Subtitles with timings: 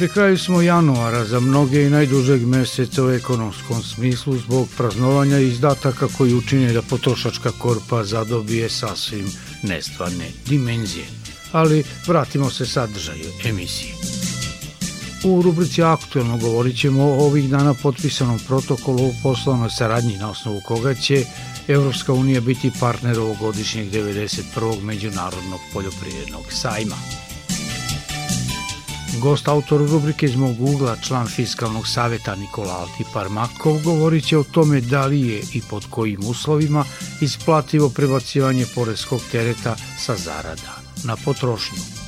[0.00, 6.08] Pri kraju smo januara za mnoge i najdužeg meseca u ekonomskom smislu zbog praznovanja izdataka
[6.18, 9.26] koji učine da potrošačka korpa zadobije sasvim
[9.62, 11.04] nestvarne dimenzije.
[11.52, 13.94] Ali vratimo se sadržaju emisije.
[15.24, 20.60] U rubrici Aktuelno govorit ćemo o ovih dana potpisanom protokolu o poslovnoj saradnji na osnovu
[20.66, 21.24] koga će
[21.68, 24.82] Evropska unija biti partner ovogodišnjeg 91.
[24.82, 26.96] međunarodnog poljoprivrednog sajma.
[29.18, 34.80] Gost autor rubrike iz mog ugla, član Fiskalnog saveta Nikola Altiparmakov, govorit će o tome
[34.80, 36.84] da li je i pod kojim uslovima
[37.20, 42.00] isplativo prebacivanje poreskog tereta sa zarada na potrošnju.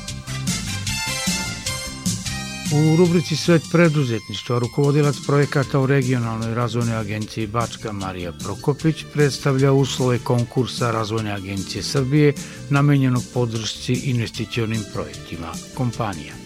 [2.75, 10.19] U rubrici Svet preduzetništva rukovodilac projekata u regionalnoj razvojnoj agenciji Bačka Marija Prokopić predstavlja uslove
[10.19, 12.35] konkursa Razvojne agencije Srbije
[12.71, 16.42] namenjenog podršci investicionim projektima kompanija.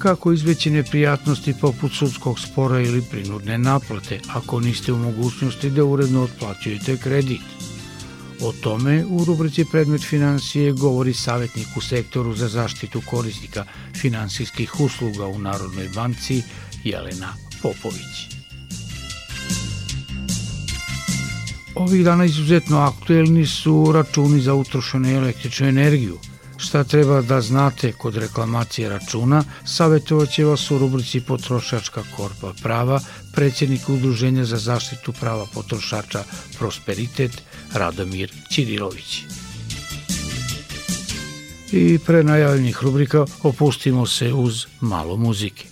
[0.00, 6.22] Kako izveći neprijatnosti poput sudskog spora ili prinudne naplate ako niste u mogućnosti da uredno
[6.22, 7.40] otplaćujete kredit.
[8.42, 13.64] O tome u rubrici Predmet financije govori savjetnik u sektoru za zaštitu korisnika
[13.96, 16.42] finansijskih usluga u Narodnoj banci
[16.84, 18.40] Jelena Popović.
[21.74, 26.18] Ovih dana izuzetno aktuelni su računi za utrošenu električnu energiju–
[26.60, 33.00] Šta treba da znate kod reklamacije računa, savjetovaće vas u rubrici Potrošačka korpa prava,
[33.32, 36.24] predsjednik Udruženja za zaštitu prava potrošača
[36.58, 39.22] Prosperitet, Radomir Ćirilović.
[41.72, 45.69] I pre najavljenih rubrika opustimo se uz malo muzike.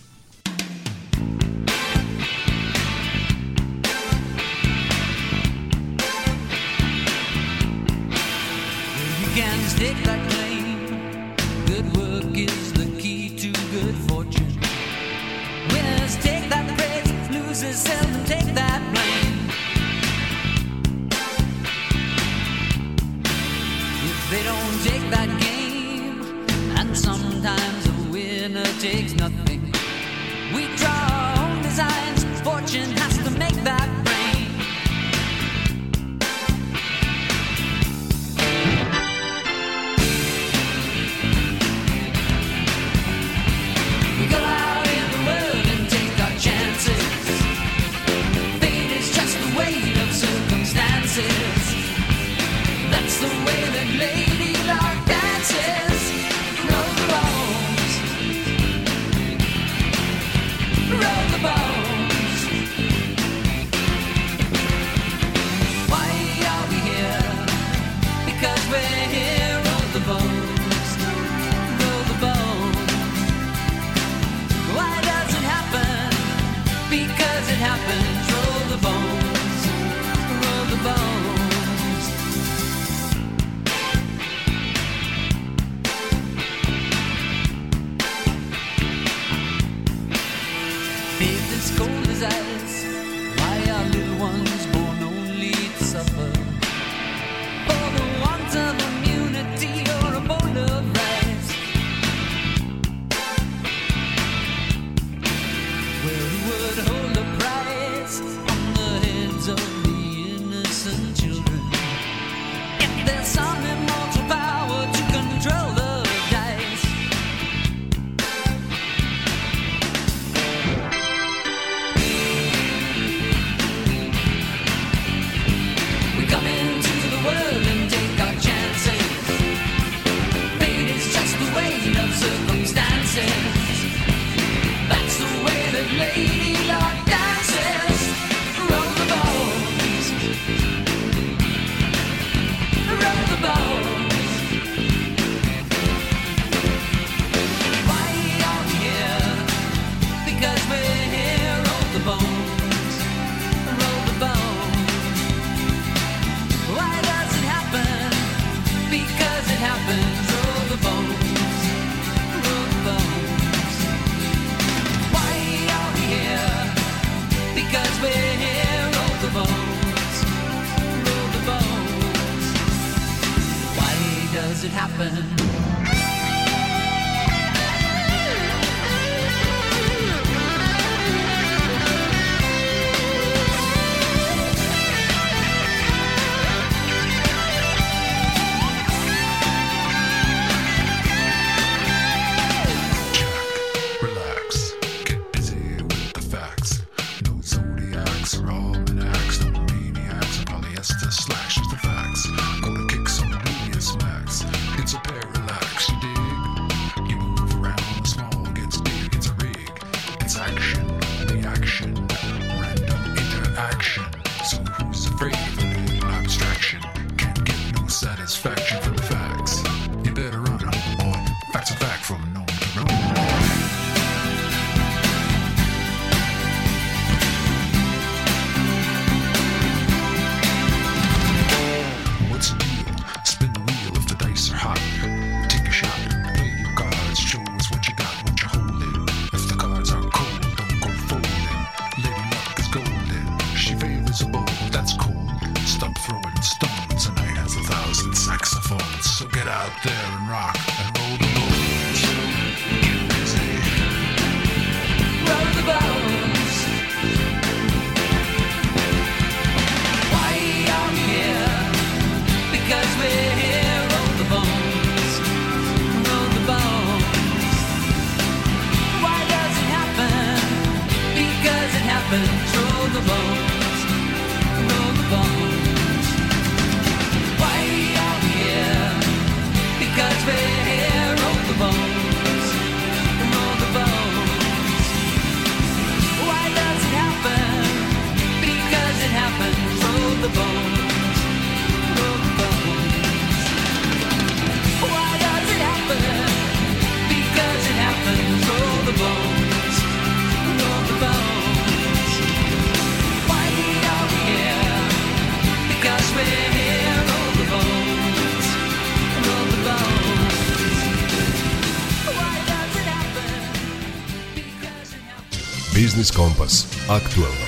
[316.89, 317.45] Aktualno.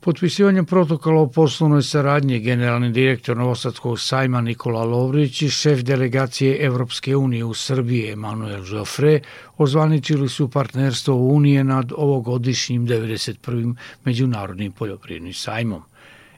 [0.00, 7.16] Potpisivanjem protokola o poslovnoj saradnji generalni direktor Novosadskog sajma Nikola Lovrić i šef delegacije Evropske
[7.16, 9.20] unije u Srbiji Emanuel Joffre
[9.56, 13.74] ozvaničili su partnerstvo Unije nad ovogodišnjim 91.
[14.04, 15.82] međunarodnim poljoprivrednim sajmom.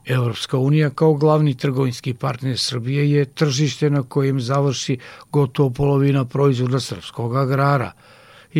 [0.06, 4.98] Evropska unija kao glavni trgovinski partner Srbije je tržište na kojem završi
[5.32, 7.92] gotovo polovina proizvoda srpskog agrara–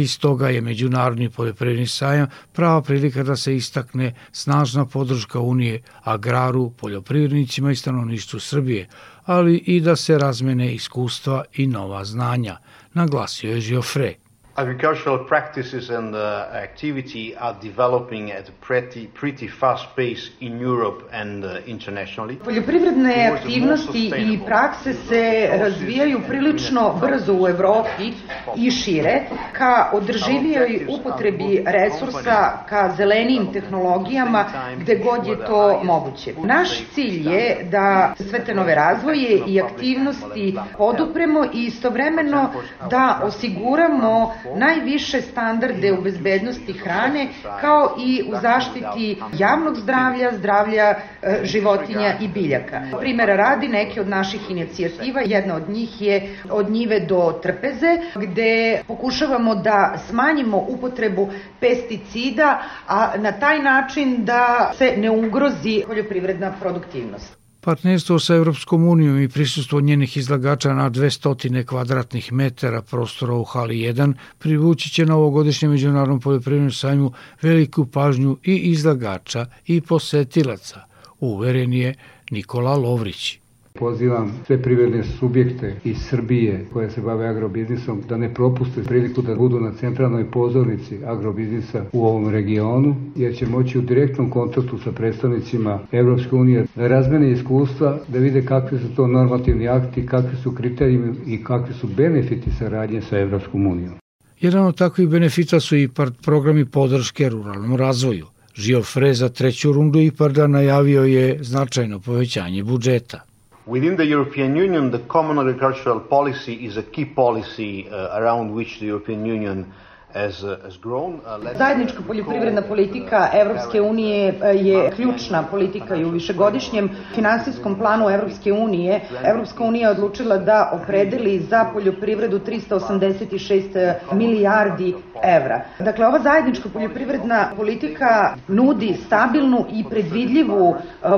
[0.00, 6.70] i stoga je Međunarodni poljoprivredni sajam prava prilika da se istakne snažna podrška Unije agraru,
[6.70, 8.88] poljoprivrednicima i stanovništvu Srbije,
[9.24, 12.56] ali i da se razmene iskustva i nova znanja,
[12.94, 14.14] naglasio je Žiofre.
[14.58, 21.06] Agricultural practices and uh, activity are developing at a pretty, pretty fast pace in Europe
[21.12, 22.36] and uh, internationally.
[22.36, 28.12] Poljoprivredne aktivnosti i prakse se razvijaju prilično brzo u Evropi
[28.56, 29.20] i šire
[29.52, 34.44] ka održivijoj upotrebi resursa, ka zelenijim tehnologijama
[34.76, 36.34] gde god je to moguće.
[36.44, 42.50] Naš cilj je da sve te nove razvoje i aktivnosti podupremo i istovremeno
[42.90, 47.28] da osiguramo najviše standarde u bezbednosti hrane
[47.60, 52.82] kao i u zaštiti javnog zdravlja, zdravlja e, životinja i biljaka.
[53.00, 58.80] Primera radi neke od naših inicijativa, jedna od njih je od njive do trpeze, gde
[58.86, 61.28] pokušavamo da smanjimo upotrebu
[61.60, 67.45] pesticida, a na taj način da se ne ugrozi poljoprivredna produktivnost.
[67.66, 73.76] Partnerstvo sa Evropskom unijom i prisustvo njenih izlagača na 200 kvadratnih metara prostora u hali
[73.76, 80.80] 1 privući će na ovogodišnjem međunarodnom poljoprivrednom sajmu veliku pažnju i izlagača i posetilaca,
[81.20, 81.94] uveren je
[82.30, 83.38] Nikola Lovrić.
[83.78, 89.34] Pozivam sve privredne subjekte iz Srbije koje se bave agrobiznisom da ne propuste priliku da
[89.34, 94.92] budu na centralnoj pozornici agrobiznisa u ovom regionu, jer će moći u direktnom kontaktu sa
[94.92, 100.54] predstavnicima Evropske unije da razmene iskustva, da vide kakvi su to normativni akti, kakvi su
[100.54, 103.94] kriterijumi i kakvi su benefiti saradnje sa Evropskom unijom.
[104.40, 105.88] Jedan od takvih benefita su i
[106.24, 108.26] programi podrške ruralnom razvoju.
[108.54, 113.24] Žio Fre za treću rundu IPARD-a najavio je značajno povećanje budžeta.
[113.66, 118.78] Within the European Union, the common agricultural policy is a key policy uh, around which
[118.78, 119.72] the European Union
[120.16, 120.58] uh.
[120.84, 128.10] Uh, Zajednička poljoprivredna politika uh, Evropske unije je ključna politika i u višegodišnjem finansijskom planu
[128.10, 129.00] Evropske unije.
[129.24, 135.60] Evropska unija je odlučila da opredeli za poljoprivredu 386 milijardi evra.
[135.78, 140.74] Dakle, ova zajednička poljoprivredna politika nudi stabilnu i predvidljivu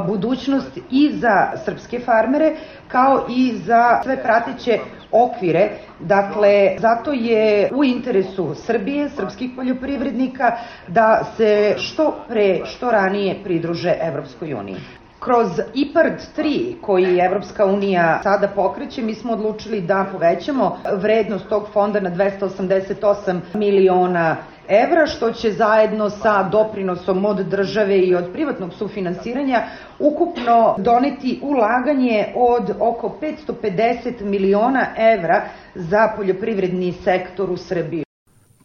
[0.06, 2.52] budućnost i za srpske farmere,
[2.88, 4.78] kao i za sve prateće
[5.12, 5.68] okvire.
[6.00, 10.52] Dakle, zato je u interesu Srbije, srpskih poljoprivrednika,
[10.88, 14.76] da se što pre, što ranije pridruže Evropskoj uniji.
[15.20, 21.68] Kroz IPARD 3 koji Evropska unija sada pokreće, mi smo odlučili da povećamo vrednost tog
[21.72, 24.36] fonda na 288 miliona
[24.68, 29.62] evra, što će zajedno sa doprinosom od države i od privatnog sufinansiranja
[29.98, 35.42] ukupno doneti ulaganje od oko 550 miliona evra
[35.74, 38.04] za poljoprivredni sektor u Srbiji.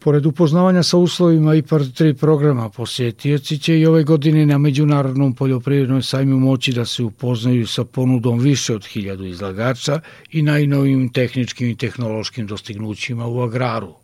[0.03, 6.01] Pored upoznavanja sa uslovima IPARD 3 programa, posjetioci će i ove godine na Međunarodnom poljoprivrednom
[6.01, 10.00] sajmu moći da se upoznaju sa ponudom više od hiljadu izlagača
[10.31, 14.02] i najnovim tehničkim i tehnološkim dostignućima u agraru.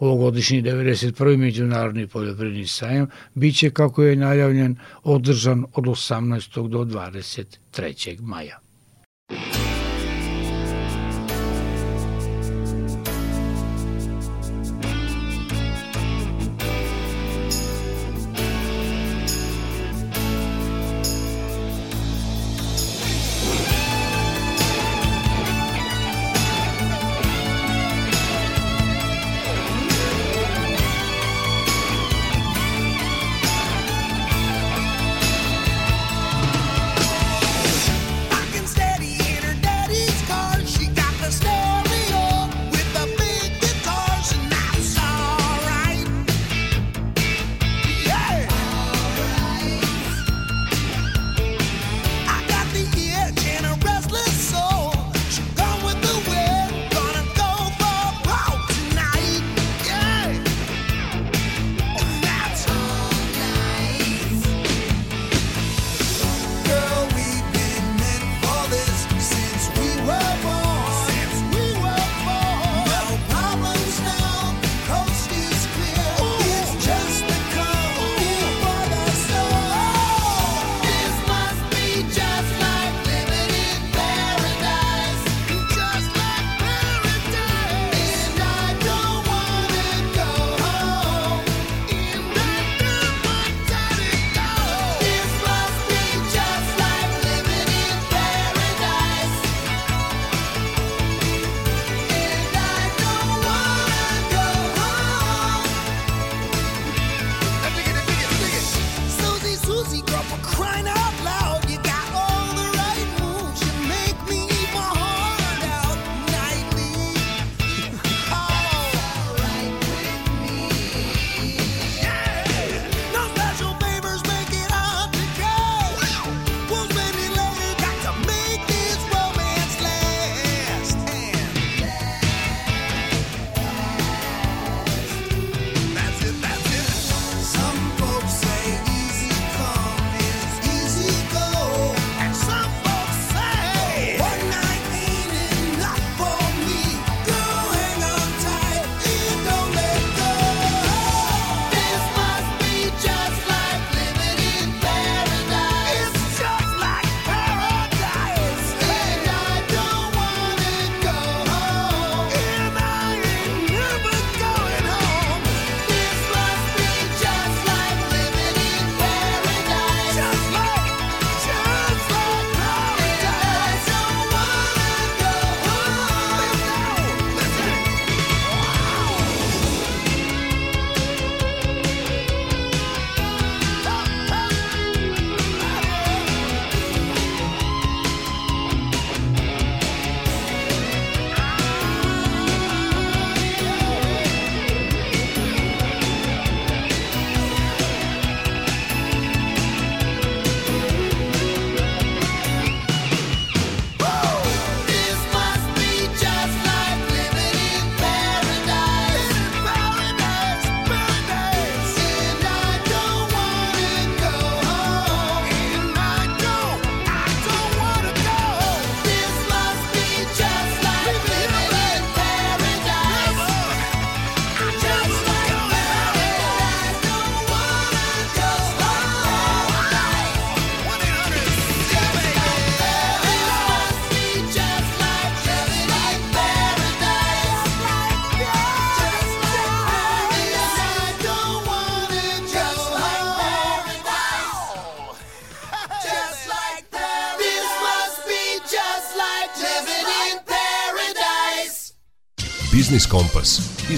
[0.00, 1.36] Ovogodišnji 91.
[1.36, 6.68] Međunarodni poljoprivredni sajam biće, kako je najavljen, održan od 18.
[6.68, 8.20] do 23.
[8.20, 8.60] maja.
[9.30, 9.77] I can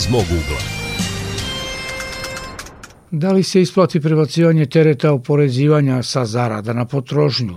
[0.01, 0.61] iz mog ugla.
[3.11, 7.57] Da li se isplati prebacivanje tereta oporezivanja sa zarada na potrošnju?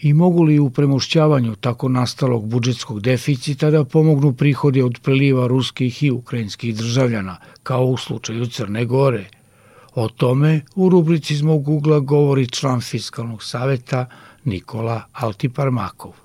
[0.00, 6.02] I mogu li u premošćavanju tako nastalog budžetskog deficita da pomognu prihodi od priliva ruskih
[6.02, 9.24] i ukrajinskih državljana, kao u slučaju Crne Gore?
[9.94, 14.06] O tome u rubrici iz mog ugla govori član Fiskalnog saveta
[14.44, 16.23] Nikola Altiparmakov.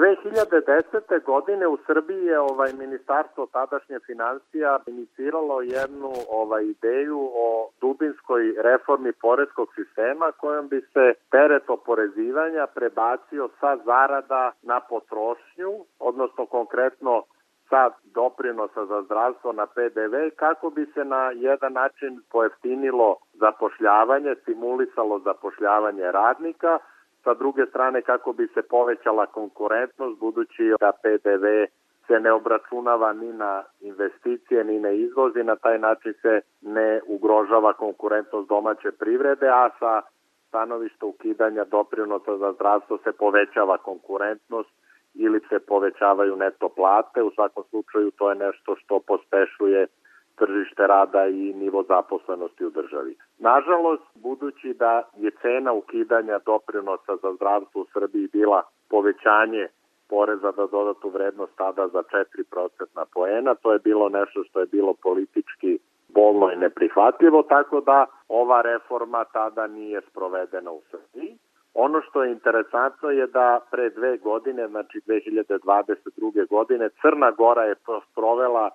[0.00, 1.24] Još 2010.
[1.24, 9.12] godine u Srbiji je ovaj ministarstvo tadašnje financija iniciralo jednu ovaj ideju o dubinskoj reformi
[9.12, 17.22] poreskog sistema kojom bi se teret oporezivanja prebacio sa zarada na potrošnju, odnosno konkretno
[17.68, 25.18] sa doprinosa za zdravstvo na PDV kako bi se na jedan način poeftinilo zapošljavanje, stimulisalo
[25.18, 26.78] zapošljavanje radnika,
[27.24, 31.44] sa druge strane kako bi se povećala konkurentnost budući da PDV
[32.06, 37.00] se ne obračunava ni na investicije ni na izvoz i na taj način se ne
[37.06, 40.02] ugrožava konkurentnost domaće privrede, a sa
[40.48, 44.70] stanovišta ukidanja doprinosa za zdravstvo se povećava konkurentnost
[45.14, 47.22] ili se povećavaju neto plate.
[47.22, 49.86] U svakom slučaju to je nešto što pospešuje
[50.40, 53.16] tržište rada i nivo zaposlenosti u državi.
[53.38, 59.68] Nažalost, budući da je cena ukidanja doprinosa za zdravstvo u Srbiji bila povećanje
[60.08, 64.92] poreza za dodatu vrednost tada za 4% poena, to je bilo nešto što je bilo
[65.02, 71.36] politički bolno i neprihvatljivo, tako da ova reforma tada nije sprovedena u Srbiji.
[71.74, 76.48] Ono što je interesantno je da pre dve godine, znači 2022.
[76.48, 77.74] godine, Crna Gora je
[78.10, 78.70] sprovela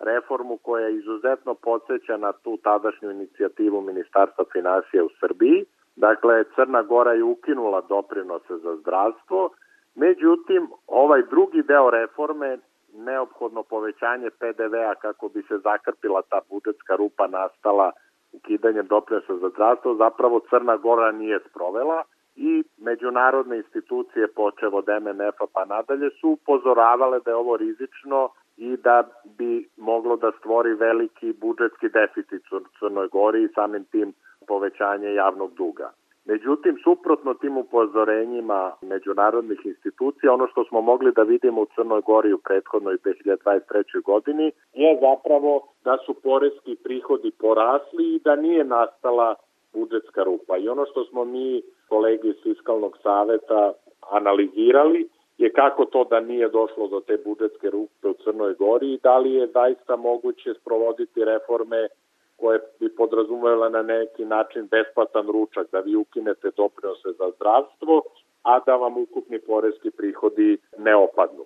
[0.00, 5.64] reformu koja izuzetno podsjeća na tu tadašnju inicijativu Ministarstva financija u Srbiji.
[5.96, 9.50] Dakle, Crna Gora je ukinula doprinose za zdravstvo,
[9.94, 12.58] međutim, ovaj drugi deo reforme,
[12.94, 17.92] neophodno povećanje PDV-a kako bi se zakrpila ta budžetska rupa nastala
[18.32, 22.02] ukidanjem doprinosa za zdravstvo, zapravo Crna Gora nije sprovela
[22.36, 28.28] i međunarodne institucije počevo od MMF-a pa nadalje su upozoravale da je ovo rizično
[28.60, 29.02] i da
[29.38, 34.12] bi moglo da stvori veliki budžetski deficit u Crnoj Gori i samim tim
[34.48, 35.92] povećanje javnog duga.
[36.24, 42.32] Međutim, suprotno tim upozorenjima međunarodnih institucija, ono što smo mogli da vidimo u Crnoj Gori
[42.32, 44.02] u prethodnoj 2023.
[44.02, 45.52] godini je zapravo
[45.84, 49.34] da su poreski prihodi porasli i da nije nastala
[49.72, 50.56] budžetska rupa.
[50.56, 53.72] I ono što smo mi, kolegi iz Fiskalnog saveta,
[54.10, 55.08] analizirali
[55.40, 59.18] je kako to da nije došlo do te budžetske rupe u Crnoj Gori i da
[59.18, 61.88] li je zaista moguće sprovoditi reforme
[62.36, 68.02] koje bi podrazumela na neki način besplatan ručak, da vi ukinete doprinose za zdravstvo,
[68.42, 71.44] a da vam ukupni porezki prihodi ne opadnu.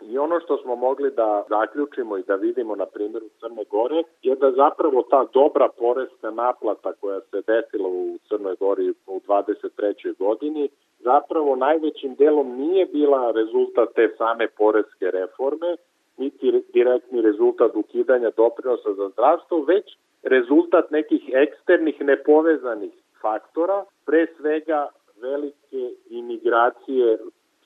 [0.00, 4.36] I ono što smo mogli da zaključimo i da vidimo na primjeru Crne Gore je
[4.36, 10.16] da zapravo ta dobra porezka naplata koja se desila u Crnoj Gori u 23.
[10.18, 10.68] godini
[11.04, 15.76] zapravo najvećim delom nije bila rezultat te same poreske reforme,
[16.16, 24.88] niti direktni rezultat ukidanja doprinosa za zdravstvo, već rezultat nekih eksternih nepovezanih faktora, pre svega
[25.20, 27.18] velike imigracije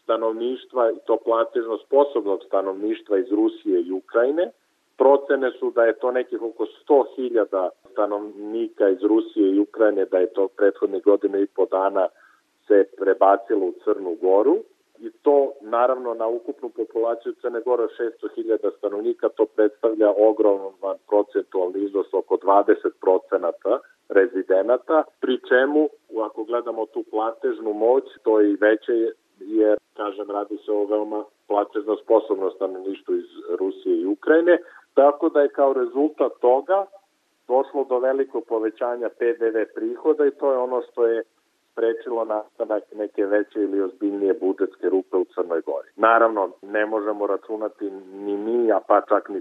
[0.02, 4.50] stanovništva i to platežno sposobnog stanovništva iz Rusije i Ukrajine.
[4.96, 10.32] Procene su da je to nekih oko 100.000 stanovnika iz Rusije i Ukrajine, da je
[10.32, 12.08] to prethodnih godina i po dana
[12.68, 14.56] se prebacilo u Crnu Goru
[14.98, 22.14] i to naravno na ukupnu populaciju Crne Gore 600.000 stanovnika to predstavlja ogroman procentualni iznos
[22.14, 23.78] oko 20 procenata
[24.08, 25.88] rezidenata, pri čemu,
[26.26, 31.24] ako gledamo tu platežnu moć, to je i veće jer, kažem, radi se o veoma
[31.48, 34.58] platežno sposobno stanovništvu iz Rusije i Ukrajine,
[34.94, 36.86] tako da je kao rezultat toga
[37.48, 41.22] došlo do velikog povećanja PDV prihoda i to je ono što je
[41.78, 45.88] sprečilo nastanak neke veće ili ozbiljnije budžetske rupe u Crnoj Gori.
[45.96, 49.40] Naravno, ne možemo računati ni mi, a pa čak ni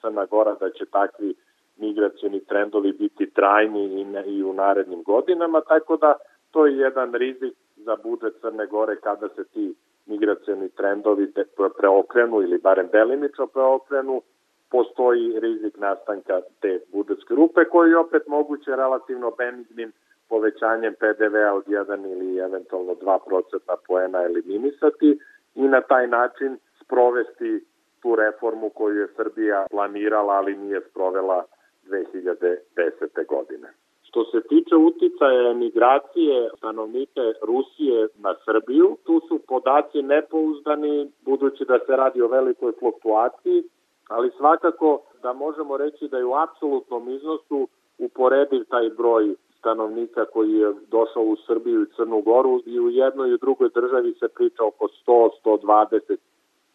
[0.00, 1.34] Crna Gora da će takvi
[1.76, 6.14] migracioni trendovi biti trajni i, ne, i u narednim godinama, tako da
[6.50, 9.74] to je jedan rizik za budžet Crne Gore kada se ti
[10.06, 11.32] migracioni trendovi
[11.78, 14.22] preokrenu ili barem delimično preokrenu,
[14.70, 19.92] postoji rizik nastanka te budžetske rupe koji je opet moguće relativno benignim
[20.34, 25.18] povećanjem PDV-a od 1 ili eventualno 2% poena eliminisati
[25.54, 27.64] i na taj način sprovesti
[28.02, 31.44] tu reformu koju je Srbija planirala, ali nije sprovela
[31.86, 33.26] 2010.
[33.28, 33.68] godine.
[34.02, 41.78] Što se tiče uticaja emigracije stanovnike Rusije na Srbiju, tu su podaci nepouzdani budući da
[41.86, 43.64] se radi o velikoj fluktuaciji
[44.08, 47.68] ali svakako da možemo reći da je u apsolutnom iznosu
[47.98, 53.34] uporediv taj broj stanovnika koji je došao u Srbiju i Crnu Goru i u jednoj
[53.34, 56.16] i drugoj državi se priča oko 100-120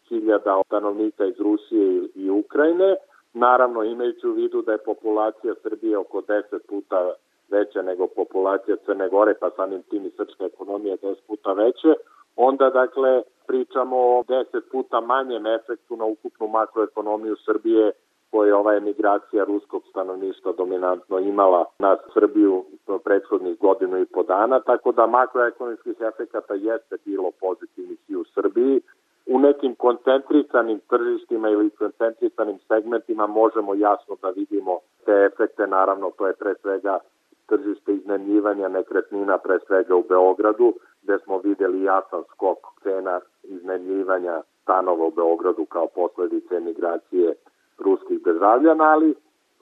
[0.08, 2.96] hiljada stanovnika iz Rusije i Ukrajine.
[3.34, 7.12] Naravno, imajući u vidu da je populacija Srbije oko 10 puta
[7.50, 11.94] veća nego populacija Crne Gore, pa samim tim i srpska ekonomija 10 puta veće,
[12.36, 17.92] onda dakle pričamo o 10 puta manjem efektu na ukupnu makroekonomiju Srbije
[18.30, 22.64] koje je ova emigracija ruskog stanovništva dominantno imala na Srbiju
[23.04, 28.80] prethodnih godinu i po dana, tako da makroekonomskih efekata jeste bilo pozitivnih i u Srbiji.
[29.26, 36.26] U nekim koncentrisanim tržištima ili koncentrisanim segmentima možemo jasno da vidimo te efekte, naravno to
[36.26, 36.98] je pre svega
[37.46, 45.04] tržište iznajmljivanja nekretnina, pre svega u Beogradu, gde smo videli jasan skok cena iznajmljivanja stanova
[45.06, 47.34] u Beogradu kao posledice emigracije
[47.80, 49.14] ruskih državljana, ali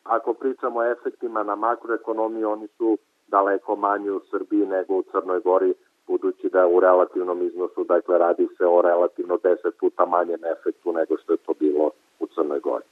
[0.05, 5.41] ako pričamo o efektima na makroekonomiju, oni su daleko manji u Srbiji nego u Crnoj
[5.41, 5.75] Gori,
[6.07, 11.19] budući da u relativnom iznosu, dakle radi se o relativno 10 puta manjem efektu nego
[11.19, 12.85] što je to bilo u Crnoj Gori.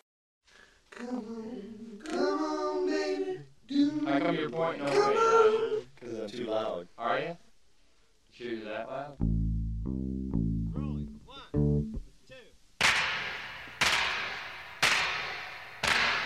[4.06, 5.82] How come you're pointing over?
[5.94, 6.86] Because I'm too loud.
[6.96, 7.36] Are you?
[8.32, 9.16] Sure you're that loud?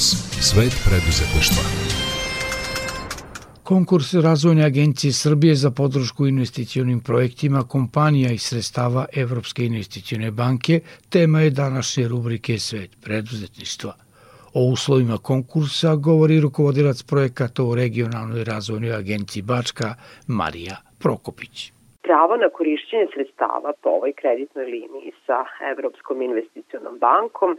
[0.00, 0.40] Kompas.
[0.50, 1.62] Svet preduzetništva.
[3.64, 10.80] Konkurs Razvojne agencije Srbije za podršku investicionim projektima kompanija i sredstava Evropske investicione banke
[11.12, 13.92] tema je današnje rubrike Svet preduzetništva.
[14.54, 19.94] O uslovima konkursa govori rukovodilac projekata u regionalnoj razvojnoj agenciji Bačka
[20.26, 21.72] Marija Prokopić.
[22.02, 25.38] Pravo na korišćenje sredstava po ovoj kreditnoj liniji sa
[25.72, 27.50] Evropskom investicionom bankom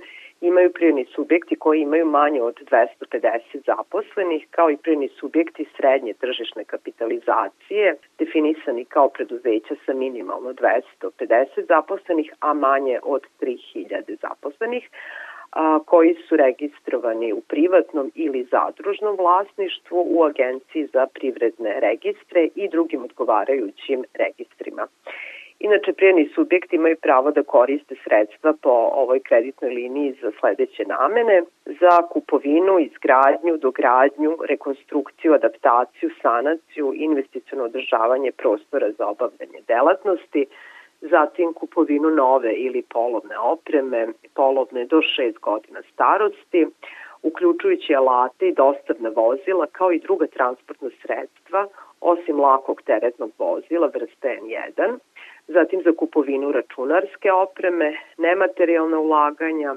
[0.42, 6.64] imaju privredni subjekti koji imaju manje od 250 zaposlenih, kao i privredni subjekti srednje tržišne
[6.64, 14.90] kapitalizacije, definisani kao preduzeća sa minimalno 250 zaposlenih, a manje od 3000 zaposlenih,
[15.52, 22.70] a, koji su registrovani u privatnom ili zadružnom vlasništvu u Agenciji za privredne registre i
[22.70, 24.88] drugim odgovarajućim registrima.
[25.64, 28.70] Inače, prijeni subjekti imaju pravo da koriste sredstva po
[29.04, 38.32] ovoj kreditnoj liniji za sledeće namene, za kupovinu, izgradnju, dogradnju, rekonstrukciju, adaptaciju, sanaciju, investiciono održavanje
[38.32, 40.46] prostora za obavljanje delatnosti,
[41.02, 46.68] zatim kupovinu nove ili polovne opreme, polovne do 6 godina starosti,
[47.24, 51.68] uključujući alate i dostavna vozila kao i druga transportna sredstva,
[52.02, 54.98] osim lakog teretnog vozila vrste N1,
[55.52, 59.76] zatim za kupovinu računarske opreme, nematerijalna ulaganja,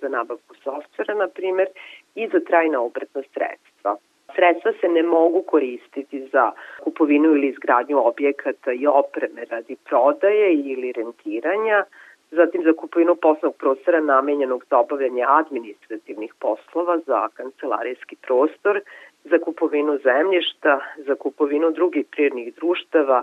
[0.00, 1.66] za nabavku softvera, na primer,
[2.14, 3.96] i za trajna obratna sredstva.
[4.34, 6.50] Sredstva se ne mogu koristiti za
[6.84, 11.84] kupovinu ili izgradnju objekata i opreme radi prodaje ili rentiranja,
[12.30, 18.80] zatim za kupovinu poslovnog prostora namenjenog za obavljanje administrativnih poslova za kancelarijski prostor,
[19.24, 23.22] za kupovinu zemljišta, za kupovinu drugih prirodnih društava,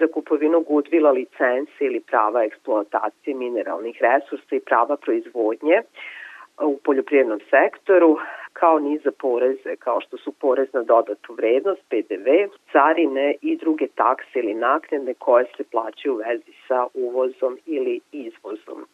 [0.00, 5.82] za kupovinu gudvila licence ili prava eksploatacije mineralnih resursa i prava proizvodnje
[6.62, 8.18] u poljoprivrednom sektoru,
[8.52, 12.28] kao ni za poreze, kao što su porez na dodatu vrednost, PDV,
[12.72, 18.86] carine i druge takse ili naknede koje se plaćaju u vezi sa uvozom ili izvozom.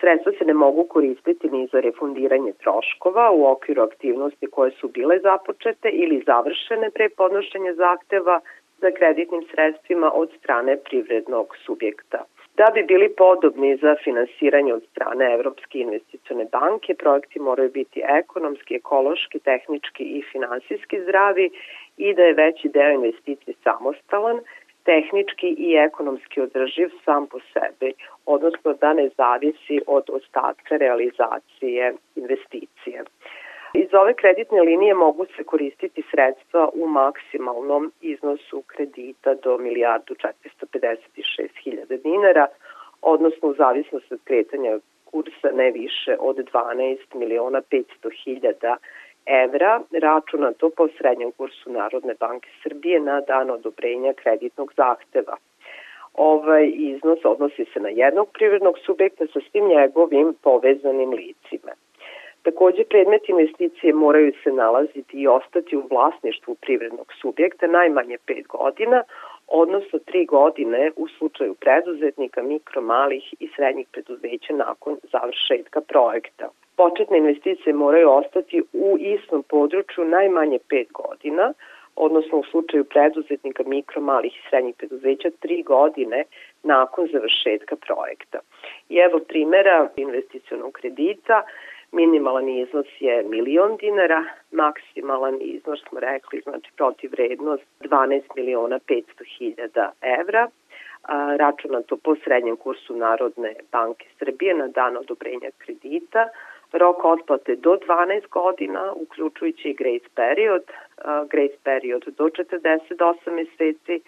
[0.00, 5.18] Sredstva se ne mogu koristiti ni za refundiranje troškova u okviru aktivnosti koje su bile
[5.18, 8.40] započete ili završene pre podnošenja zahteva
[8.80, 12.24] za kreditnim sredstvima od strane privrednog subjekta.
[12.56, 18.74] Da bi bili podobni za finansiranje od strane Evropske investicione banke, projekti moraju biti ekonomski,
[18.74, 21.50] ekološki, tehnički i finansijski zdravi
[21.96, 24.40] i da je veći deo investicije samostalan,
[24.84, 27.92] tehnički i ekonomski održiv sam po sebi,
[28.26, 33.04] odnosno da ne zavisi od ostatka realizacije investicije.
[33.74, 41.48] Iz ove kreditne linije mogu se koristiti sredstva u maksimalnom iznosu kredita do milijardu 456
[41.64, 42.46] hiljada dinara,
[43.02, 47.84] odnosno u zavisnosti od kretanja kursa ne više od 12 miliona 500
[48.24, 48.76] hiljada
[49.26, 55.36] evra, računato po srednjem kursu Narodne banke Srbije na dan odobrenja kreditnog zahteva.
[56.14, 61.72] Ovaj iznos odnosi se na jednog privrednog subjekta sa svim njegovim povezanim licima.
[62.42, 69.02] Takođe, predmet investicije moraju se nalaziti i ostati u vlasništvu privrednog subjekta najmanje 5 godina,
[69.48, 76.48] odnosno 3 godine u slučaju preduzetnika, mikro, malih i srednjih preduzeća nakon završetka projekta.
[76.76, 81.52] Početne investicije moraju ostati u istom području najmanje 5 godina,
[81.96, 86.24] odnosno u slučaju preduzetnika, mikro, malih i srednjih preduzeća 3 godine
[86.62, 88.38] nakon završetka projekta.
[88.88, 91.42] I evo primera investicionog kredita
[91.92, 99.02] Minimalan iznos je milion dinara, maksimalan iznos smo rekli, znači protiv vrednost 12 miliona 500
[99.38, 100.48] hiljada evra,
[101.38, 106.28] računato po srednjem kursu Narodne banke Srbije na dan odobrenja kredita,
[106.72, 110.62] rok otplate do 12 godina, uključujući i grace period,
[111.30, 114.00] grace period do 48 meseci,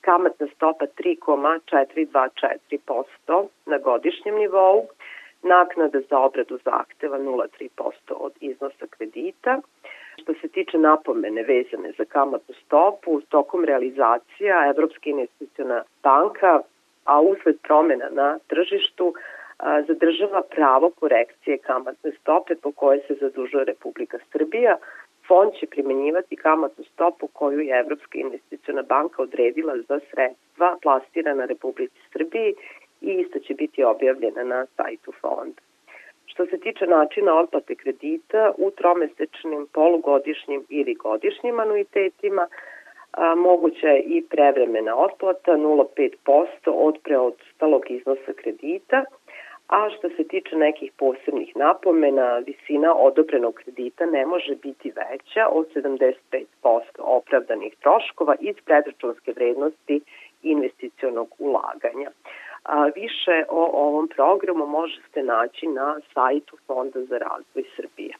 [0.00, 4.88] kamatna stopa 3,424% na godišnjem nivou,
[5.42, 9.60] naknada za obradu zahteva 0,3% od iznosa kredita.
[10.22, 16.60] Što se tiče napomene vezane za kamatnu stopu, tokom realizacija Evropska investiciona banka,
[17.04, 19.14] a usled promena na tržištu,
[19.88, 24.76] zadržava pravo korekcije kamatne stope po koje se zadužuje Republika Srbija.
[25.28, 32.00] Fond će primenjivati kamatnu stopu koju je Evropska investiciona banka odredila za sredstva plastirana Republici
[32.12, 32.54] Srbiji
[33.00, 35.60] i isto će biti objavljena na sajtu fonda.
[36.26, 42.48] Što se tiče načina otplate kredita u tromesečnim, polugodišnjim ili godišnjim anuitetima,
[43.12, 49.04] a, moguća je i prevremena otplata 0,5% od preostalog iznosa kredita,
[49.70, 55.66] a što se tiče nekih posebnih napomena, visina odobrenog kredita ne može biti veća od
[55.74, 56.44] 75%
[56.98, 60.00] opravdanih troškova iz predračunske vrednosti
[60.42, 62.10] investicionog ulaganja.
[62.64, 68.14] A, više o ovom programu možete naći na sajtu Fonda za razvoj Srbije.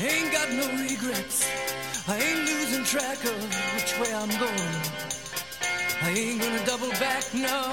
[0.00, 1.46] Ain't got no regrets.
[2.08, 3.38] I ain't losing track of
[3.74, 5.09] which way I'm going.
[6.02, 7.72] I ain't gonna double back, no.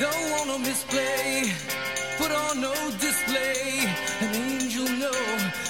[0.00, 1.52] Don't wanna misplay,
[2.18, 3.86] put on no display.
[4.20, 5.12] An angel, no,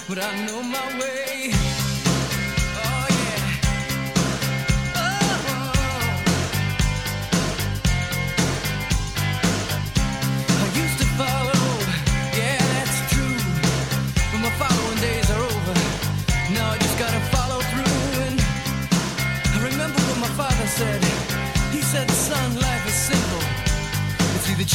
[0.09, 1.86] but I know my way.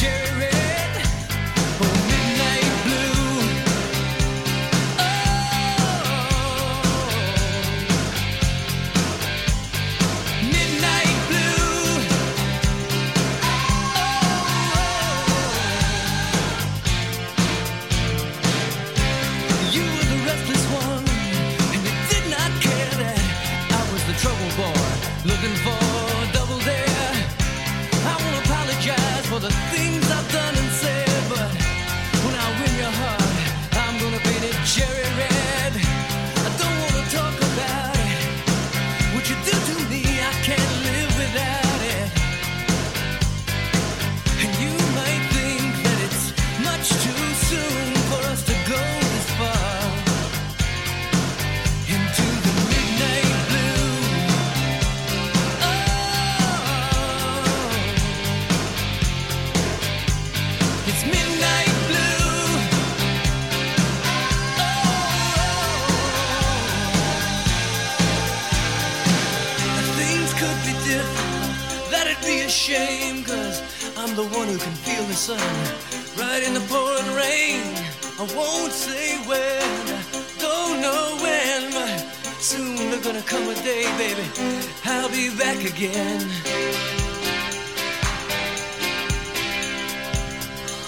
[0.04, 0.61] It's
[74.12, 75.38] I'm the one who can feel the sun
[76.18, 77.62] right in the pouring rain.
[78.20, 79.86] I won't say when,
[80.38, 81.98] don't know when, but
[82.38, 84.28] soon there's gonna come a day, baby.
[84.84, 86.28] I'll be back again.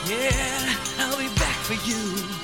[0.07, 2.43] Yeah, I'll be back for you.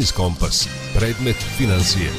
[0.00, 0.68] Biznis Kompas.
[0.98, 2.10] Predmet financije.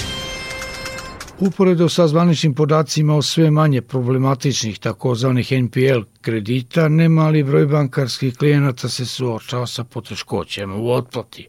[1.39, 8.89] Uporedo sa zvaničnim podacima o sve manje problematičnih takozvanih NPL kredita, nemali broj bankarskih klijenata
[8.89, 11.47] se suočava sa poteškoćama u otplati.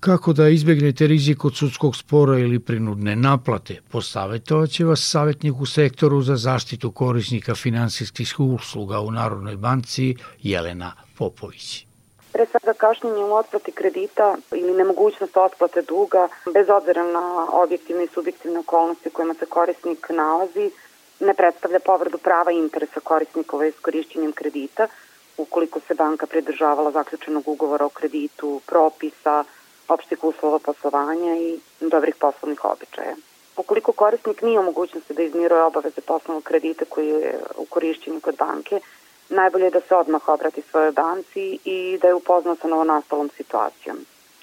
[0.00, 5.66] Kako da izbjegnete rizik od sudskog spora ili prinudne naplate, posavetovat će vas savjetnik u
[5.66, 11.91] sektoru za zaštitu korisnika finansijskih usluga u Narodnoj banci Jelena Popović.
[12.32, 18.08] Pre svega kašnjenje u otplati kredita ili nemogućnost otplate duga, bez obzira na objektivne i
[18.14, 20.70] subjektivne okolnosti u kojima se korisnik nalazi,
[21.20, 24.88] ne predstavlja povredu prava i interesa korisnikova iskorišćenjem kredita,
[25.38, 29.44] ukoliko se banka pridržavala zaključenog ugovora o kreditu, propisa,
[29.88, 33.14] opštih uslova poslovanja i dobrih poslovnih običaja.
[33.56, 38.36] Ukoliko korisnik nije u mogućnosti da izmiruje obaveze poslovnog kredita koji je u korišćenju kod
[38.36, 38.80] banke,
[39.32, 43.96] najbolje je da se odmah obrati svojoj banci i da je upoznao sa novonastalom situacijom.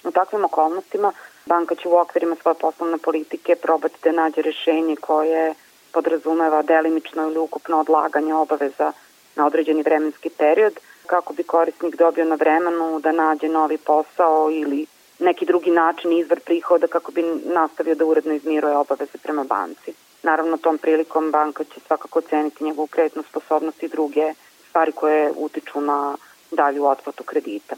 [0.04, 1.12] U takvim okolnostima
[1.46, 5.54] banka će u okvirima svoje poslovne politike probati da nađe rešenje koje
[5.92, 8.92] podrazumeva delimično ili ukupno odlaganje obaveza
[9.36, 10.74] na određeni vremenski period
[11.06, 14.86] kako bi korisnik dobio na vremenu da nađe novi posao ili
[15.18, 19.92] neki drugi način izvor prihoda kako bi nastavio da uredno izmiruje obaveze prema banci.
[20.22, 24.34] Naravno, tom prilikom banka će svakako ceniti njegovu kreditnu sposobnost i druge
[24.70, 26.16] stvari koje utiču na
[26.50, 27.76] dalju otplatu kredita.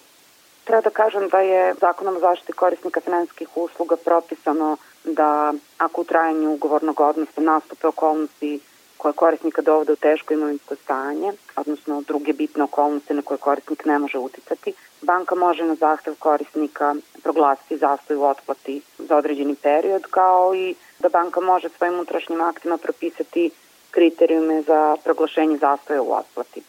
[0.64, 6.05] Treba da kažem da je zakonom o zaštiti korisnika finansijskih usluga propisano da ako u
[6.05, 8.61] trajanju ugovornog odnosa nastupe okolnosti
[8.97, 13.99] koje korisnika dovode u teško imovinsko stanje, odnosno druge bitne okolnosti na koje korisnik ne
[13.99, 20.55] može uticati, banka može na zahtev korisnika proglasiti zastoj u otplati za određeni period, kao
[20.55, 23.51] i da banka može svojim unutrašnjim aktima propisati
[23.90, 26.62] kriterijume za proglašenje zastoja u otplati.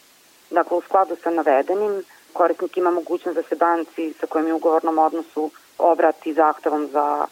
[0.54, 2.02] Dakle, u skladu sa navedenim,
[2.32, 7.26] korisnik ima mogućnost da se banci sa kojim je u ugovornom odnosu obrati zahtevom za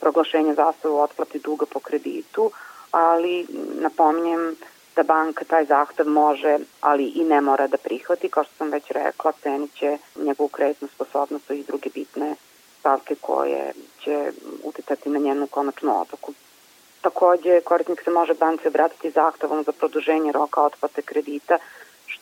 [0.00, 2.50] proglašenje zastoja u otplati duga po kreditu,
[2.90, 3.46] ali
[3.80, 4.56] napominjem
[4.96, 8.90] da banka taj zahtev može, ali i ne mora da prihvati, kao što sam već
[8.90, 12.34] rekla, cenit će njegovu kreditnu sposobnost i druge bitne
[12.80, 13.72] stavke koje
[14.04, 16.32] će uticati na njenu konačnu odluku.
[17.00, 21.58] Takođe, korisnik se može banci obratiti zahtevom za produženje roka otplate kredita,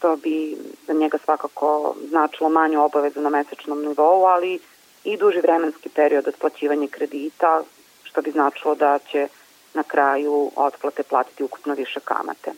[0.03, 4.59] što bi za njega svakako značilo manju obavezu na mesečnom nivou, ali
[5.05, 7.63] i duži vremenski period otplaćivanja kredita,
[8.03, 9.29] što bi značilo da će
[9.75, 12.53] na kraju otplate platiti ukupno više kamate.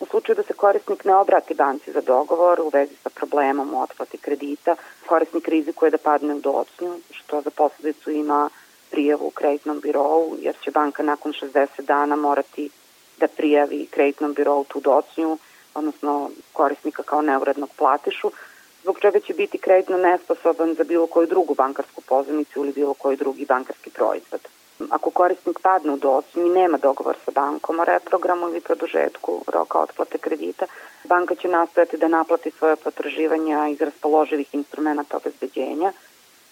[0.00, 3.82] U slučaju da se korisnik ne obrati banci za dogovor u vezi sa problemom u
[3.82, 4.76] otplati kredita,
[5.06, 8.50] korisnik rizikuje da padne u docnju, što za posledicu ima
[8.90, 12.70] prijavu u kreditnom birovu, jer će banka nakon 60 dana morati
[13.20, 15.38] da prijavi kreditnom birovu tu docnju,
[15.74, 18.30] odnosno korisnika kao neurednog platišu,
[18.82, 23.16] zbog čega će biti kreditno nesposoban za bilo koju drugu bankarsku pozivnicu ili bilo koji
[23.16, 24.40] drugi bankarski proizvod.
[24.90, 29.78] Ako korisnik padne u docnju i nema dogovor sa bankom o reprogramu ili produžetku roka
[29.78, 30.66] otplate kredita,
[31.04, 35.92] banka će nastojati da naplati svoje potraživanja iz raspoloživih instrumenta obezbeđenja,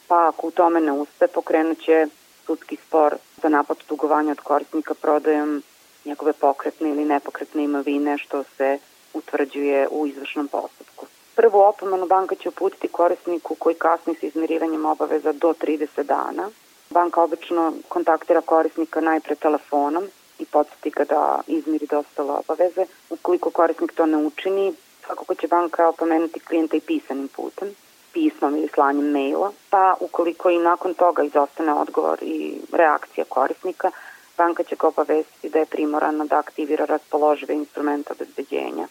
[0.08, 2.06] pa ako u tome ne uspe, pokrenut će
[2.46, 5.62] sudski spor za naplatu dugovanja od korisnika prodajom
[6.04, 8.78] njegove pokretne ili nepokretne imovine što se
[9.14, 11.06] utvrđuje u izvršnom postupku.
[11.34, 16.50] Prvu opomenu banka će uputiti korisniku koji kasni sa izmirivanjem obaveza do 30 dana,
[16.90, 20.04] Banka obično kontaktira korisnika najpre telefonom
[20.38, 22.86] i podsjeti ga da izmiri dostale obaveze.
[23.10, 24.74] Ukoliko korisnik to ne učini,
[25.06, 27.68] svakako će banka opomenuti klijenta i pisanim putem,
[28.12, 33.90] pismom ili slanjem maila, pa ukoliko i nakon toga izostane odgovor i reakcija korisnika,
[34.38, 38.88] banka će ga obavestiti da je primorana da aktivira raspoložive instrumenta obezbeđenja,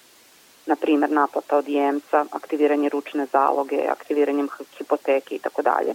[0.68, 5.94] na primer naplata od jemca, aktiviranje ručne zaloge, aktiviranjem hipoteke i tako dalje.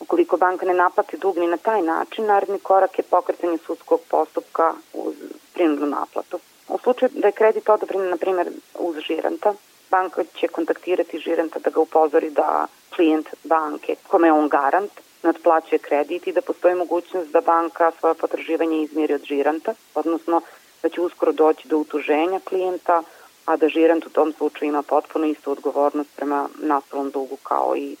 [0.00, 4.74] Ukoliko banka ne naplati dug ni na taj način, naredni korak je pokretanje sudskog postupka
[4.94, 5.14] uz
[5.54, 6.38] prinudnu naplatu.
[6.68, 8.48] U slučaju da je kredit odobren, na primjer,
[8.78, 9.54] uz žiranta,
[9.90, 12.66] banka će kontaktirati žiranta da ga upozori da
[12.96, 14.92] klijent banke, kome je on garant,
[15.22, 20.40] ne otplaćuje kredit i da postoji mogućnost da banka svoje potraživanje izmiri od žiranta, odnosno
[20.82, 23.02] da će uskoro doći do utuženja klijenta,
[23.44, 27.96] a da žirant u tom slučaju ima potpuno istu odgovornost prema nastalom dugu kao i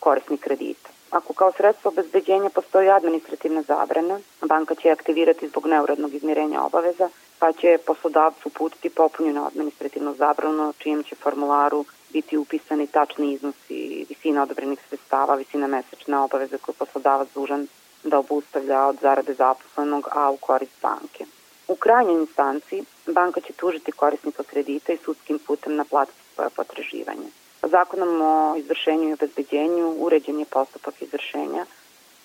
[0.00, 0.88] korisnik kredita.
[1.10, 7.08] Ako kao sredstvo obezbeđenja postoji administrativna zabrana, banka će aktivirati zbog neurednog izmirenja obaveza,
[7.38, 14.06] pa će poslodavcu uputiti popunjenu administrativnu zabranu, na čijem će formularu biti upisani tačni iznosi
[14.08, 17.66] visina odobrenih sredstava, visina mesečne obaveze koje poslodavac dužan
[18.04, 21.24] da obustavlja od zarade zaposlenog, a u korist banke.
[21.72, 27.28] U krajnjoj instanci banka će tužiti korisnika kredita i sudskim putem naplatiti svoje potraživanje.
[27.62, 31.66] Zakonom o izvršenju i obezbeđenju uređen je postupak izvršenja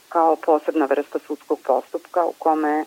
[0.10, 2.86] kao posebna vrsta sudskog postupka u kome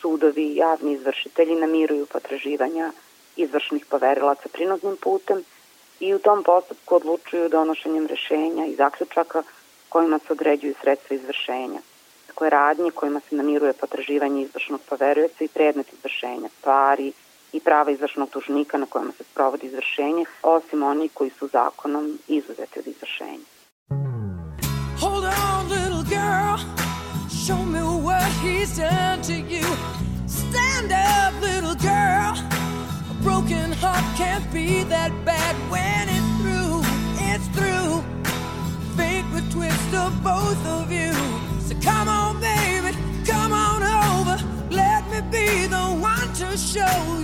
[0.00, 2.92] sudovi i javni izvršitelji namiruju potraživanja
[3.36, 5.44] izvršnih poverilaca prinudnim putem
[6.00, 9.42] i u tom postupku odlučuju donošenjem rešenja i zaključaka
[9.88, 11.80] kojima se određuju sredstva izvršenja.
[12.38, 17.12] Dakle, radnje kojima se namiruje potraživanje izvršnog poverioca i predmet izvršenja, stvari,
[17.52, 22.78] i prava izvršnog tužnika na kojima se sprovodi izvršenje, osim oni koji su zakonom izuzeti
[22.78, 23.46] od izvršenja.
[25.00, 26.56] Hold on, little girl,
[27.28, 29.66] show me what he's done to you.
[30.28, 32.34] Stand up, little girl,
[33.10, 36.82] a broken heart can't be that bad when it's through,
[37.30, 38.02] it's through.
[38.96, 41.37] Fate would twist of both of you.
[46.74, 47.17] Show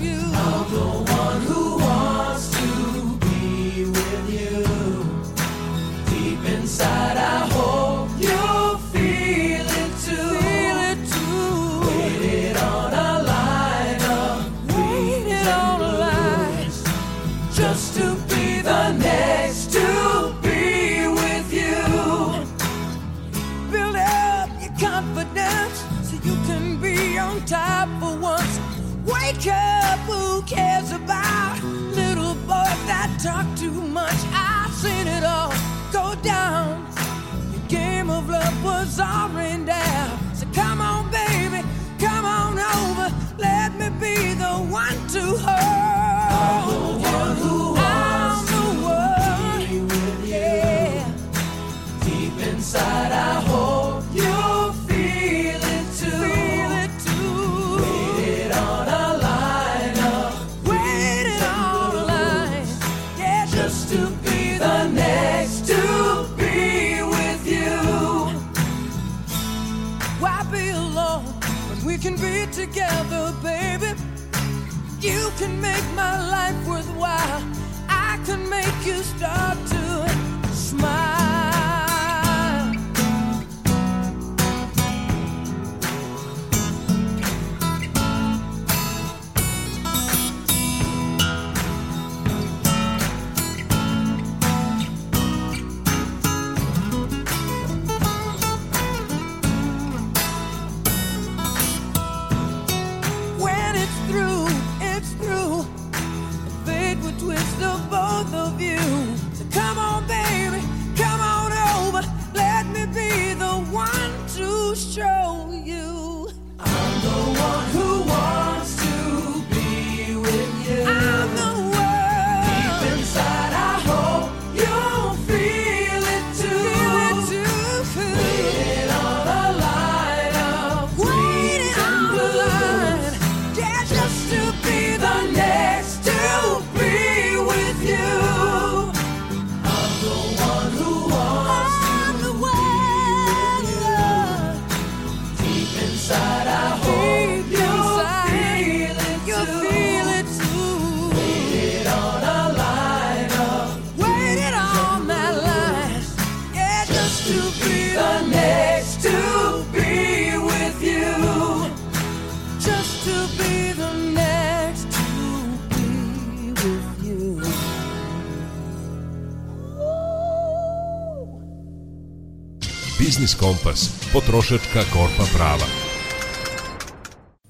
[173.64, 174.10] Kompas.
[174.12, 175.66] Potrošačka korpa prava.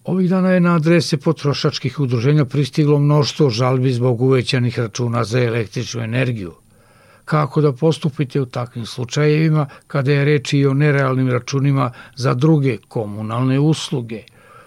[0.04, 6.02] Ovih dana je na adrese potrošačkih udruženja pristiglo mnoštvo žalbi zbog uvećanih računa za električnu
[6.02, 6.52] energiju.
[7.24, 12.76] Kako da postupite u takvim slučajevima kada je reč i o nerealnim računima za druge
[12.88, 14.22] komunalne usluge?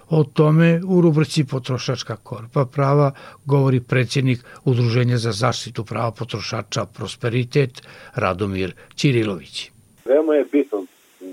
[0.09, 3.11] O tome u rubrici Potrošačka korpa prava
[3.45, 7.81] govori predsjednik Udruženja za zaštitu prava potrošača Prosperitet
[8.15, 9.71] Radomir Ćirilović.
[10.05, 10.86] Veoma je bitno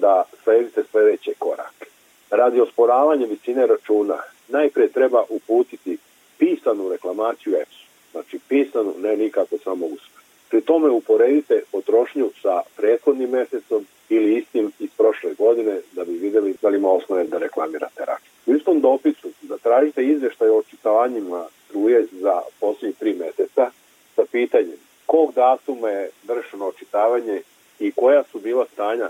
[0.04, 1.86] da sledite sledeće korake.
[2.30, 5.98] Radi osporavanja visine računa, najpre treba uputiti
[6.38, 7.84] pisanu reklamaciju EPS-u.
[8.12, 10.20] Znači pisanu, ne nikako samo usme.
[10.50, 16.54] Pri tome uporedite potrošnju sa prethodnim mesecom ili istim iz prošle godine da bi videli
[16.62, 18.32] da li ima osnove da reklamirate račun.
[18.46, 23.70] U istom dopisu zatražite izveštaj o očitavanjima struje za posljednjih tri meseca
[24.16, 27.40] sa pitanjem kog datuma je vršeno očitavanje
[27.78, 29.08] i koja su bila stanja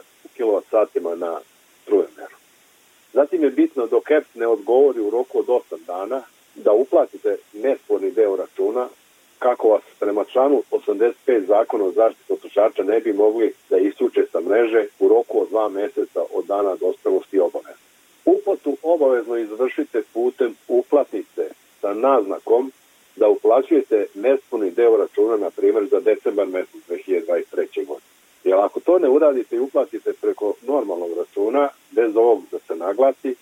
[0.71, 1.41] satima na
[1.83, 2.37] strujomeru.
[3.13, 6.23] Zatim je bitno dok EPS ne odgovori u roku od 8 dana
[6.55, 8.89] da uplatite nesporni deo računa
[9.39, 14.41] kako vas prema članu 85 zakona o zaštiti potrošača ne bi mogli da isključe sa
[14.41, 17.85] mreže u roku od dva meseca od dana dospjelosti obaveza.
[18.25, 21.49] Uplatu obavezno izvršite putem uplatnice
[21.81, 22.73] sa naznakom
[23.17, 27.87] da uplaćujete nesporni deo računa, na primjer, za decembar mesec 2023.
[27.87, 28.14] godine.
[28.45, 33.35] Jer ako to ne uradite i uplatite preko normalnog računa, bez ovog da se naglasi,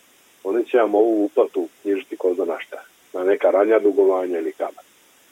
[0.44, 2.82] oni će vam ovu uplatu knjižiti ko zna na šta,
[3.12, 4.84] na neka ranja dugovanja ili kamat.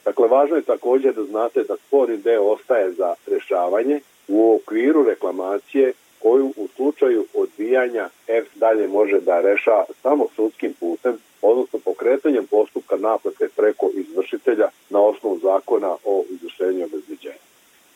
[0.05, 5.93] Dakle, važno je također da znate da sporni deo ostaje za rešavanje u okviru reklamacije
[6.19, 12.95] koju u slučaju odbijanja EPS dalje može da reša samo sudskim putem, odnosno pokretanjem postupka
[12.97, 17.50] naplate preko izvršitelja na osnovu zakona o izvršenju i obezbeđenju.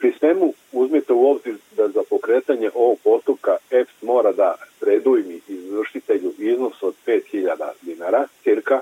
[0.06, 6.34] Pri svemu uzmite u obzir da za pokretanje ovog postupka EPS mora da predujmi izvršitelju
[6.38, 8.82] iznos od 5000 dinara, cirka,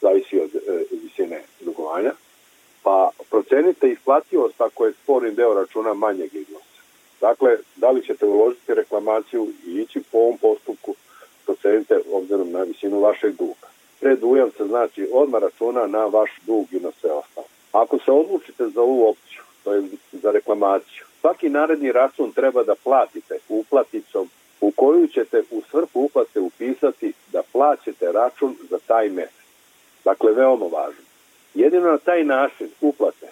[0.00, 0.60] zavisi od e,
[1.02, 2.12] visine dugovanja,
[2.82, 6.80] pa procenite isplativost ako je sporni deo računa manjeg iznosa.
[7.20, 10.94] Dakle, da li ćete uložiti reklamaciju i ići po ovom postupku,
[11.44, 13.68] procenite obzirom na visinu vašeg duga.
[14.00, 17.46] Predujam se znači odmah računa na vaš dug i na sve ostalo.
[17.72, 19.82] Ako se odlučite za ovu opciju, to je
[20.24, 24.28] za reklamaciju, svaki naredni račun treba da platite uplaticom
[24.60, 29.44] u koju ćete u svrhu uplate upisati da plaćate račun za taj mesec.
[30.04, 31.04] Dakle, veoma važno.
[31.54, 33.26] Jedino na taj način uplate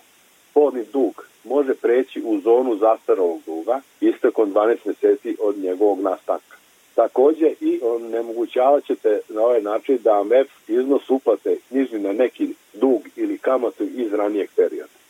[0.51, 6.57] sporni dug može preći u zonu zastaralog duga istekom 12 meseci od njegovog nastanka.
[6.95, 12.55] Takođe i onemogućavat ćete na ovaj način da vam EPS iznos uplate knjiži na neki
[12.72, 15.02] dug ili kamatu iz ranijeg perioda.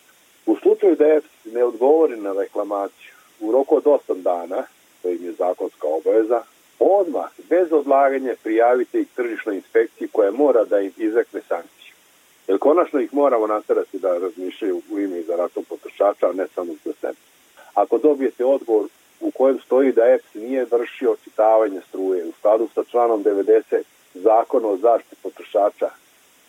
[0.47, 4.62] U slučaju da EPS ne odgovori na reklamaciju u roku od 8 dana,
[5.03, 6.43] to im je zakonska obaveza,
[6.78, 11.95] odmah, bez odlaganja, prijavite ih tržišnoj inspekciji koja mora da im izrekne sankciju.
[12.49, 16.47] Jer konačno ih moramo naterati da razmišljaju u ime i za račun potrošača, a ne
[16.55, 17.18] samo za sebe.
[17.74, 18.86] Ako dobijete odgovor
[19.20, 23.82] u kojem stoji da EPS nije vršio očitavanje struje u skladu sa članom 90
[24.14, 25.90] zakona o zaštiti potrošača,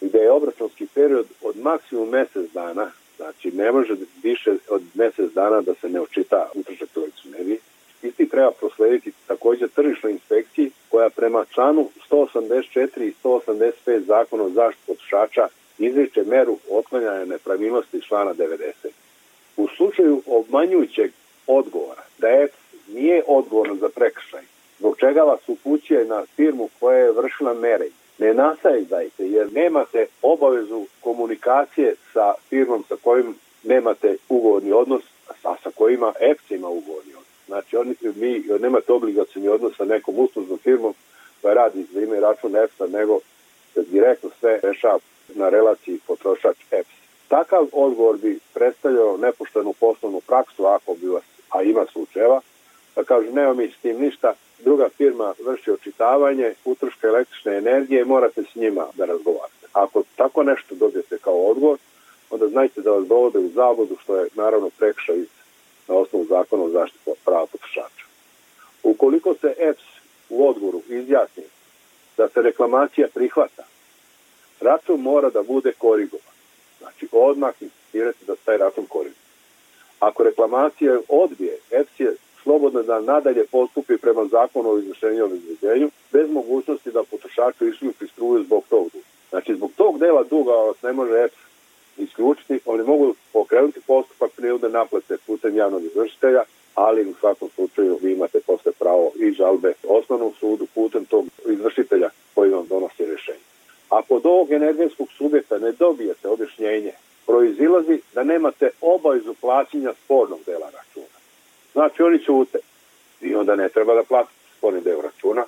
[0.01, 5.61] gde je obračunski period od maksimum mesec dana, znači ne može više od mesec dana
[5.61, 7.57] da se ne očita utrošak električne energije,
[8.03, 14.85] isti treba proslediti takođe tržišnoj inspekciji koja prema članu 184 i 185 zakona o zaštitu
[14.87, 15.47] potrošača
[15.79, 18.71] izriče meru otklanjanja nepravilnosti člana 90.
[19.57, 21.11] U slučaju obmanjujućeg
[21.47, 24.41] odgovora da EPS nije odgovoran za prekršaj,
[24.79, 30.85] zbog čega vas upućuje na firmu koja je vršila merenje, ne nasajdajte jer nemate obavezu
[31.01, 35.03] komunikacije sa firmom sa kojim nemate ugovorni odnos,
[35.43, 37.33] a sa kojima EPS ima ugovorni odnos.
[37.47, 40.93] Znači, oni, mi nemate obligacijni odnos sa nekom uslužnom firmom
[41.41, 43.19] koja radi za ime račun EPS-a, nego
[43.73, 44.99] se direktno sve rešava
[45.35, 46.89] na relaciji potrošač EPS.
[47.27, 52.41] Takav odgovor bi predstavljao nepoštenu poslovnu praksu ako bi vas, a ima slučajeva,
[52.95, 58.05] da kažu nema mi s tim ništa, druga firma vrši očitavanje utroška električne energije i
[58.05, 59.67] morate s njima da razgovarate.
[59.73, 61.77] Ako tako nešto dobijete kao odgovor,
[62.29, 65.17] onda znajte da vas dovode u zavodu, što je naravno prekšaj
[65.87, 68.05] na osnovu zakona o zaštitu prava potrošača.
[68.83, 69.83] Ukoliko se EPS
[70.29, 71.43] u odgovoru izjasni
[72.17, 73.63] da se reklamacija prihvata,
[74.61, 76.33] račun mora da bude korigovan.
[76.79, 79.23] Znači, odmah insistirate da taj račun korigovan.
[79.99, 85.89] Ako reklamacija odbije, EPS je slobodno da nadalje postupi prema zakonu o izvršenju i obezbeđenju,
[86.11, 89.05] bez mogućnosti da potrošaču isključi struju zbog tog duga.
[89.29, 91.43] Znači, zbog tog dela duga vas ne može EPS
[91.97, 96.43] isključiti, oni mogu pokrenuti postupak prinude naplate putem javnog izvršitelja,
[96.75, 102.09] ali u svakom slučaju vi imate posle pravo i žalbe osnovnom sudu putem tog izvršitelja
[102.35, 103.45] koji vam donosi rešenje.
[103.89, 106.91] Ako od ovog energetskog subjekta ne dobijete objašnjenje,
[107.25, 111.12] proizilazi da nemate obavezu plaćanja spornog dela računa.
[111.73, 112.57] Znači oni ćute
[113.21, 115.43] i onda ne treba da platite sporni deo računa.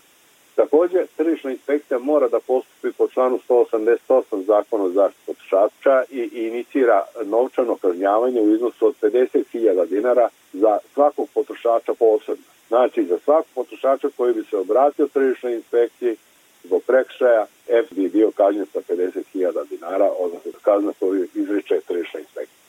[0.55, 7.03] Takođe, tržišna inspekcija mora da postupi po članu 188 zakona o zaštitu potrošača i inicira
[7.25, 12.45] novčano kažnjavanje u iznosu od 50.000 dinara za svakog potrošača posebno.
[12.67, 16.15] Znači, za svakog potrošača koji bi se obratio tržišnoj inspekciji
[16.63, 22.64] zbog prekšaja, F bi bio kažnjen sa 50.000 dinara, odnosno kazna koju izriče tržišna inspekcija.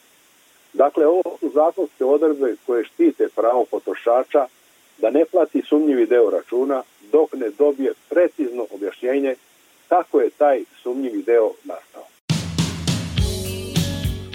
[0.77, 4.47] Dakle, ovo su zakonske odredbe koje štite pravo potrošača
[4.99, 9.35] da ne plati sumnjivi deo računa dok ne dobije precizno objašnjenje
[9.89, 12.03] kako je taj sumnjivi deo nastao.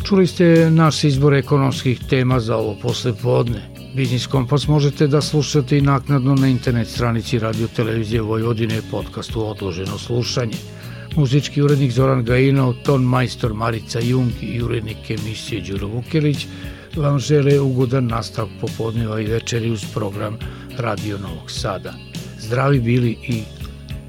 [0.07, 3.61] Čuli ste naš izbor ekonomskih tema za ovo posle podne.
[3.95, 9.97] Biznis Kompas možete da slušate i naknadno na internet stranici Radio Televizije Vojvodine podcastu Odloženo
[9.97, 10.80] slušanje.
[11.15, 16.47] Muzički urednik Zoran Gajinov, ton majstor Marica Jung i urednik emisije Đuro Vukelić
[16.95, 20.37] vam žele ugodan nastav popodneva i večeri uz program
[20.77, 21.93] Radio Novog Sada.
[22.39, 23.41] Zdravi bili i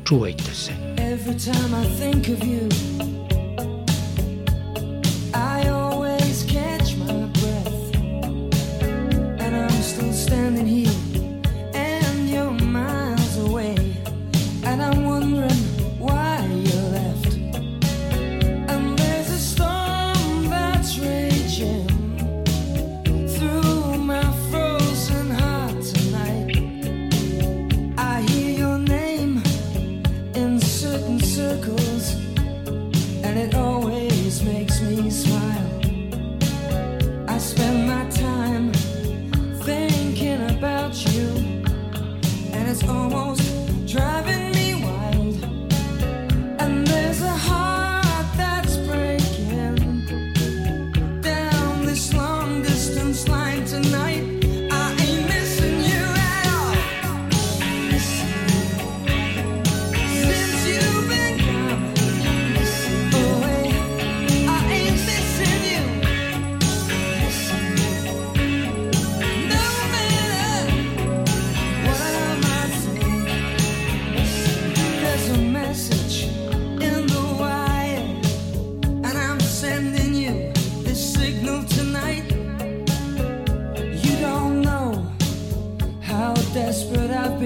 [0.04, 0.72] čuvajte se.
[0.96, 2.68] Every time I think of you,
[5.34, 7.96] I always catch my breath,
[9.40, 10.91] and I'm still standing here,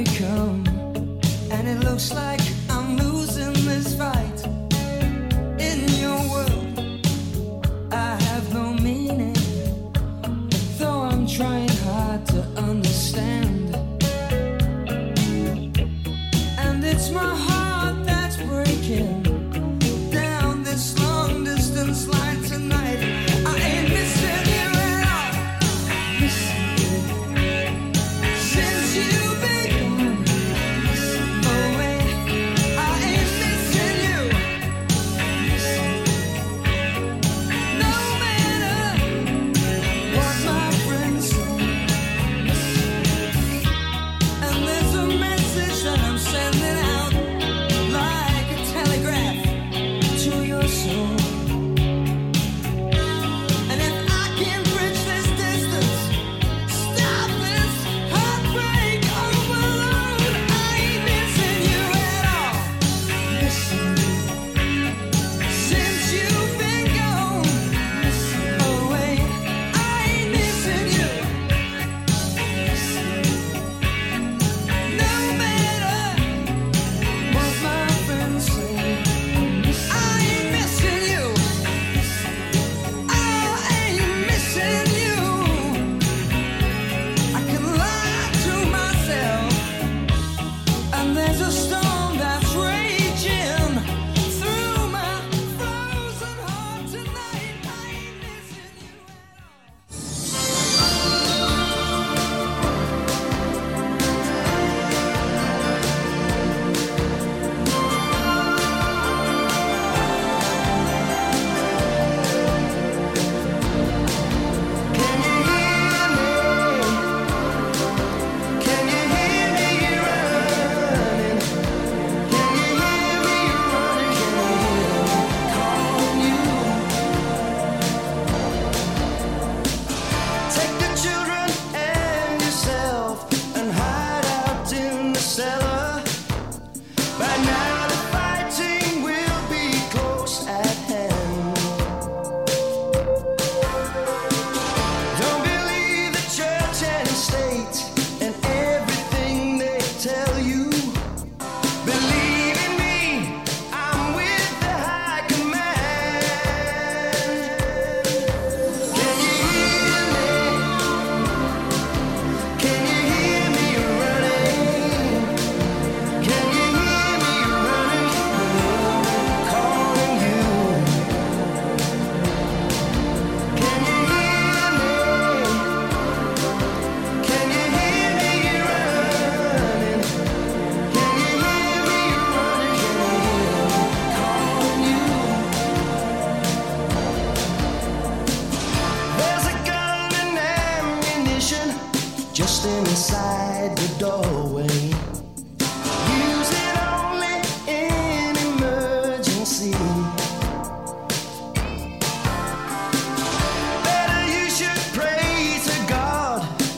[0.05, 0.62] become,
[1.51, 2.55] and it looks like.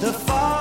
[0.09, 0.58] the fire.